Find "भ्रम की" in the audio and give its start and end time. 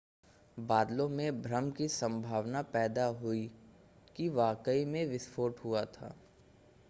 1.41-1.87